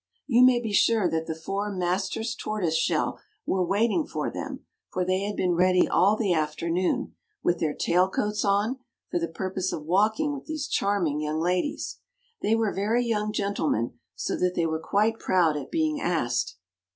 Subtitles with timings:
[0.25, 5.05] You may be sure that the four Masters Tortoise Shell were waiting for them, for
[5.05, 8.79] they had been ready all the afternoon, with their tail coats on,
[9.11, 11.99] for the purpose of walking with these charming young ladies.
[12.41, 16.55] They were very young gentlemen, so that they were quite proud at being asked.